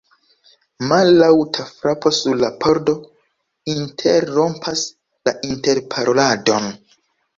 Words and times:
Mallaŭta 0.91 1.65
frapo 1.73 2.11
sur 2.21 2.39
la 2.45 2.49
pordo 2.65 2.95
interrompas 3.75 4.83
la 5.31 5.35
interparoladon. 5.53 6.71